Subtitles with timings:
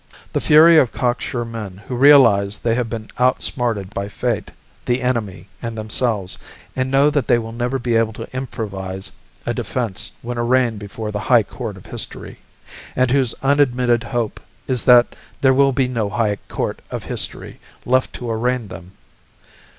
[0.33, 4.49] The Fury of cocksure men who realize they have been outsmarted by fate,
[4.85, 6.39] the enemy, and themselves,
[6.75, 9.11] and know that they will never be able to improvise
[9.45, 12.39] a defense when arraigned before the high court of history
[12.95, 18.11] and whose unadmitted hope is that there will be no high court of history left
[18.13, 18.93] to arraign them.